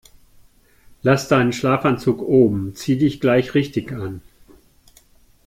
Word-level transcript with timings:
Lass 1.03 1.27
deinen 1.27 1.53
Schlafanzug 1.53 2.23
oben, 2.23 2.73
zieh 2.73 2.97
dich 2.97 3.19
gleich 3.21 3.53
richtig 3.53 3.91
an. 3.91 4.23